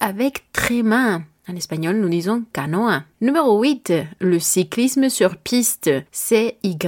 avec 0.00 0.50
tréma. 0.50 1.20
En 1.48 1.54
espagnol, 1.54 1.98
nous 1.98 2.08
disons 2.08 2.42
canoë. 2.52 3.04
Numéro 3.20 3.62
8, 3.62 3.92
le 4.18 4.40
cyclisme 4.40 5.08
sur 5.08 5.36
piste. 5.36 5.92
C-Y-C-L-I-S-M-E 6.10 6.80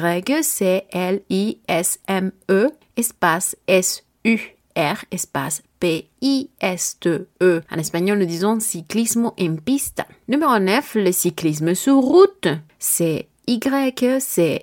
espace 2.97 3.57
S-U. 3.69 4.41
R 4.77 5.05
espace 5.11 5.63
P-I-S-T-E. 5.81 7.63
En 7.71 7.79
espagnol, 7.79 8.19
nous 8.19 8.27
disons 8.27 8.61
cyclisme 8.61 9.33
en 9.39 9.57
piste. 9.57 10.03
Numéro 10.29 10.59
9, 10.59 10.97
le 10.97 11.13
cyclisme 11.13 11.75
sur 11.75 11.97
route. 11.97 12.49
C'est 12.79 13.29
Y-C-L-I-S-M-E 13.47 14.57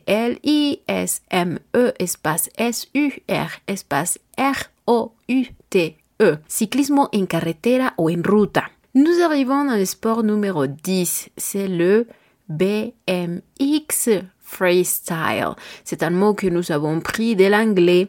espace 1.99 2.49
S-U-R 2.57 3.49
espace 3.67 4.19
R-O-U-T-E. 4.37 6.37
Cyclisme 6.47 6.99
en 6.99 7.25
carretera 7.25 7.93
ou 7.97 8.09
en 8.09 8.21
ruta. 8.25 8.63
Nous 8.95 9.21
arrivons 9.23 9.65
dans 9.65 9.75
le 9.75 9.85
sport 9.85 10.23
numéro 10.23 10.65
10. 10.65 11.29
C'est 11.37 11.67
le 11.67 12.07
BMX 12.49 14.09
freestyle. 14.39 15.55
C'est 15.83 16.03
un 16.03 16.09
mot 16.09 16.33
que 16.33 16.47
nous 16.47 16.71
avons 16.71 16.99
pris 16.99 17.35
de 17.35 17.45
l'anglais. 17.45 18.07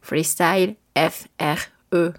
Freestyle, 0.00 0.76
F-R-E-E-S-T-Y-L-E. 0.96 2.18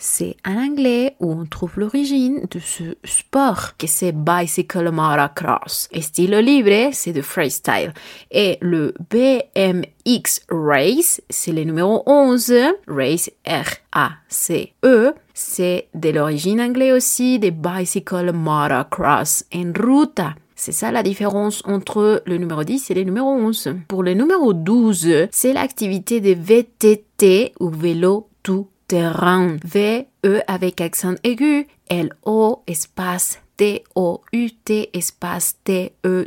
C'est 0.00 0.36
en 0.46 0.56
anglais 0.56 1.16
où 1.18 1.32
on 1.32 1.44
trouve 1.44 1.80
l'origine 1.80 2.46
de 2.52 2.60
ce 2.60 2.94
sport 3.02 3.76
que 3.76 3.88
c'est 3.88 4.12
bicycle 4.12 4.92
motocross. 4.92 5.88
Et 5.90 6.02
style 6.02 6.36
libre, 6.36 6.90
c'est 6.92 7.12
de 7.12 7.20
freestyle. 7.20 7.92
Et 8.30 8.58
le 8.60 8.94
BMX 9.10 10.42
race, 10.50 11.20
c'est 11.28 11.50
le 11.50 11.64
numéro 11.64 12.04
11. 12.06 12.54
Race, 12.86 13.28
R-A-C-E. 13.44 15.14
C'est 15.34 15.88
de 15.94 16.10
l'origine 16.10 16.60
anglais 16.60 16.92
aussi 16.92 17.40
de 17.40 17.50
bicycle 17.50 18.32
motocross 18.32 19.44
en 19.52 19.72
route. 19.76 20.20
C'est 20.60 20.72
ça 20.72 20.90
la 20.90 21.04
différence 21.04 21.62
entre 21.66 22.20
le 22.26 22.36
numéro 22.36 22.64
10 22.64 22.90
et 22.90 22.94
le 22.94 23.04
numéro 23.04 23.30
11. 23.30 23.76
Pour 23.86 24.02
le 24.02 24.14
numéro 24.14 24.52
12, 24.52 25.28
c'est 25.30 25.52
l'activité 25.52 26.20
de 26.20 26.32
VTT 26.34 27.52
ou 27.60 27.70
vélo 27.70 28.28
tout 28.42 28.66
terrain. 28.88 29.56
V-E 29.64 30.40
avec 30.48 30.80
accent 30.80 31.14
aigu. 31.22 31.68
L-O 31.88 32.64
espace 32.66 33.38
T-O-U-T 33.56 34.90
espace 34.94 35.58
T-E-W-R-A-I-N. 35.62 36.18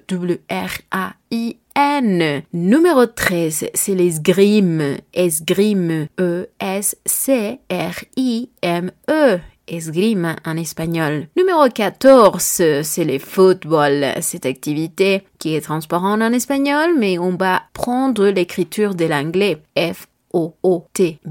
Numéro 2.54 3.06
13, 3.06 3.66
c'est 3.74 3.96
l'esgrime. 3.96 4.96
Esgrime. 5.14 6.08
E-S-C-R-I-M-E 6.18 7.02
esgrima 9.72 10.36
en 10.46 10.58
espagnol. 10.58 11.28
Numéro 11.36 11.68
14, 11.68 12.42
c'est 12.84 13.04
le 13.06 13.18
football. 13.18 14.06
Cette 14.22 14.46
activité 14.46 15.24
qui 15.40 15.56
est 15.56 15.62
transparente 15.62 16.22
en 16.22 16.34
espagnol, 16.34 16.92
mais 16.98 17.18
on 17.18 17.36
va 17.36 17.64
prendre 17.74 18.28
l'écriture 18.28 18.94
de 18.94 19.06
l'anglais. 19.06 19.58
F 19.78 20.08
O-O-T-B-A-W-L. 20.34 21.22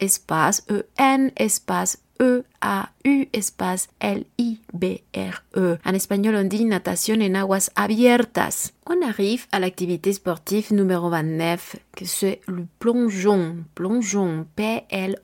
espace 0.00 0.64
E-N 0.68 1.32
espace 1.36 1.98
E-A-U 2.20 3.28
espace 3.32 3.88
L-I-B-R-E. 4.00 5.78
En 5.84 5.94
espagnol, 5.94 6.36
on 6.36 6.48
dit 6.48 6.64
natation 6.64 7.20
en 7.20 7.34
aguas 7.34 7.70
abiertas. 7.74 8.72
On 8.86 9.02
arrive 9.02 9.46
à 9.52 9.58
l'activité 9.58 10.12
sportive 10.12 10.72
numéro 10.72 11.10
29, 11.10 11.74
que 11.96 12.04
c'est 12.04 12.40
le 12.46 12.66
plongeon. 12.78 13.64
Plongeon, 13.74 14.46
P-L-O-N-G-E-O-N. 14.54 15.16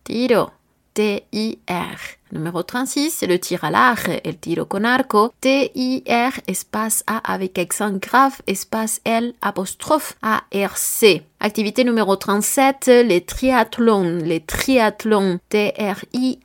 Tiro. 0.05 0.47
T-I-R. 0.93 1.97
Numéro 2.33 2.63
36, 2.63 3.11
c'est 3.11 3.27
le 3.27 3.39
tir 3.39 3.63
à 3.63 3.71
l'arc, 3.71 4.09
el 4.23 4.37
tiro 4.37 4.65
con 4.65 4.83
arco. 4.83 5.33
T-I-R, 5.41 6.41
espace 6.47 7.03
A 7.07 7.17
avec 7.17 7.57
accent 7.57 7.93
grave, 7.93 8.41
espace 8.47 8.99
L, 9.05 9.33
apostrophe 9.41 10.17
A-R-C. 10.21 11.23
Activité 11.39 11.83
numéro 11.83 12.15
37, 12.15 12.87
les 13.05 13.21
triathlons. 13.21 14.19
Les 14.23 14.41
triathlons. 14.41 15.39
T-R-I-A-T-H-L-O-N. 15.49 16.35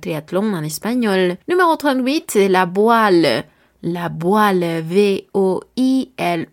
Triathlon 0.00 0.54
en 0.54 0.62
espagnol. 0.62 1.36
Numéro 1.48 1.76
38, 1.76 2.48
la 2.48 2.64
voile. 2.66 3.44
La 3.82 4.08
voile, 4.08 4.82
V-O-I-L-E. 4.82 6.46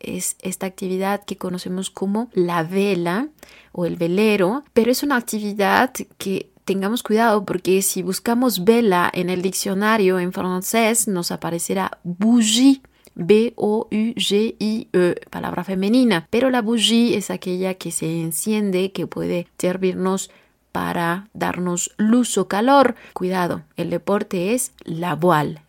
Es 0.00 0.36
esta 0.42 0.66
actividad 0.66 1.24
que 1.24 1.36
conocemos 1.36 1.90
como 1.90 2.28
la 2.34 2.64
vela 2.64 3.28
o 3.72 3.86
el 3.86 3.96
velero, 3.96 4.64
pero 4.72 4.90
es 4.90 5.02
una 5.02 5.16
actividad 5.16 5.92
que 6.18 6.50
tengamos 6.64 7.02
cuidado 7.02 7.44
porque 7.44 7.82
si 7.82 8.02
buscamos 8.02 8.64
vela 8.64 9.10
en 9.12 9.30
el 9.30 9.42
diccionario 9.42 10.20
en 10.20 10.32
francés 10.32 11.08
nos 11.08 11.30
aparecerá 11.30 11.98
bougie. 12.04 12.82
B-O-U-G-I-E, 13.14 15.16
palabra 15.28 15.64
femenina. 15.64 16.26
Pero 16.30 16.48
la 16.48 16.62
bougie 16.62 17.14
es 17.14 17.30
aquella 17.30 17.74
que 17.74 17.90
se 17.90 18.22
enciende, 18.22 18.92
que 18.92 19.06
puede 19.06 19.48
servirnos 19.58 20.30
para 20.72 21.28
darnos 21.34 21.92
luz 21.98 22.38
o 22.38 22.48
calor. 22.48 22.96
Cuidado, 23.12 23.64
el 23.76 23.90
deporte 23.90 24.54
es 24.54 24.72
la 24.84 25.14
voile. 25.14 25.60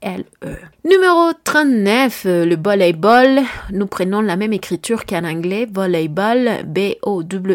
V-O-I-L-E. 0.00 0.56
Numéro 0.84 1.32
39, 1.44 2.24
le 2.24 2.56
volleyball. 2.56 3.40
Nous 3.72 3.86
prenons 3.86 4.20
la 4.20 4.36
même 4.36 4.52
écriture 4.52 5.06
qu'en 5.06 5.24
anglais. 5.24 5.66
Volleyball, 5.70 6.64
B-O-W-L-E-Y-B-A-L. 6.66 7.48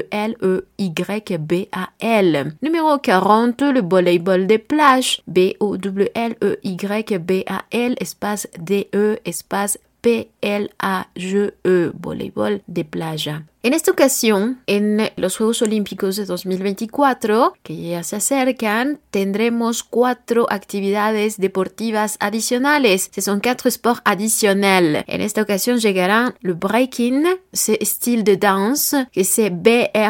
Numéro 2.62 2.98
40, 2.98 3.62
le 3.62 3.82
volleyball 3.82 4.48
des 4.48 4.58
plages. 4.60 5.22
B-O-W-L-E-Y-B-A-L, 5.28 5.96
espace 8.00 8.48
D-E, 8.60 9.20
espace 9.26 9.78
P-L-A-G-E, 10.06 11.92
voleibol 11.96 12.62
de 12.68 12.86
playa. 12.86 13.48
En 13.64 13.74
esta 13.74 13.90
ocasión, 13.90 14.62
en 14.68 15.10
los 15.16 15.38
Juegos 15.38 15.64
Olímpicos 15.64 16.16
de 16.18 16.26
2024, 16.26 17.56
que 17.64 17.76
ya 17.76 18.04
se 18.04 18.18
acercan, 18.18 19.00
tendremos 19.10 19.82
cuatro 19.82 20.46
actividades 20.52 21.38
deportivas 21.40 22.18
adicionales. 22.20 23.10
Ce 23.12 23.22
sont 23.22 23.42
quatre 23.42 23.70
sports 23.70 24.04
additionnels. 24.06 25.04
En 25.08 25.22
esta 25.22 25.42
ocasión 25.42 25.80
llegará 25.80 26.36
le 26.42 26.54
breaking, 26.54 27.26
ce 27.52 27.80
style 27.82 28.24
de 28.24 28.38
danse, 28.38 29.08
que 29.12 29.24
c'est 29.24 29.50
B-R-E-A-K-I-N-G, 29.50 30.04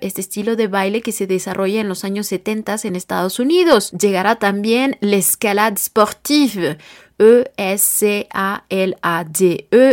este 0.00 0.22
estilo 0.22 0.56
de 0.56 0.68
baile 0.68 1.02
que 1.02 1.12
se 1.12 1.26
desarrolla 1.26 1.82
en 1.82 1.88
los 1.90 2.04
años 2.04 2.28
70 2.28 2.76
en 2.84 2.96
Estados 2.96 3.38
Unidos. 3.38 3.90
Llegará 3.90 4.36
también 4.36 4.96
l'escalade 5.02 5.76
sportive, 5.76 6.78
E-S-C-A-L-A-D-E, 7.20 8.28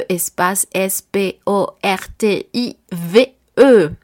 espace 0.07 0.65
S-P-O-R-T-I-V-E, 0.71 1.35